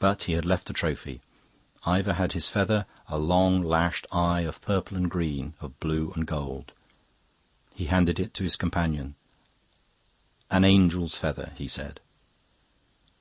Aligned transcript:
But 0.00 0.24
he 0.24 0.32
had 0.32 0.44
left 0.44 0.68
a 0.68 0.72
trophy. 0.72 1.20
Ivor 1.86 2.14
had 2.14 2.32
his 2.32 2.48
feather, 2.48 2.86
a 3.08 3.18
long 3.20 3.62
lashed 3.62 4.04
eye 4.10 4.40
of 4.40 4.60
purple 4.60 4.96
and 4.96 5.08
green, 5.08 5.54
of 5.60 5.78
blue 5.78 6.10
and 6.16 6.26
gold. 6.26 6.72
He 7.72 7.84
handed 7.84 8.18
it 8.18 8.34
to 8.34 8.42
his 8.42 8.56
companion. 8.56 9.14
"An 10.50 10.64
angel's 10.64 11.16
feather," 11.18 11.52
he 11.54 11.68
said. 11.68 12.00